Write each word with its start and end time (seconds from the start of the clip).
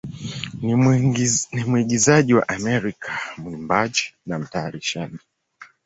ni 1.53 1.63
mwigizaji 1.67 2.33
wa 2.33 2.47
Amerika, 2.49 3.19
mwimbaji, 3.37 4.13
na 4.25 4.39
mtayarishaji. 4.39 5.19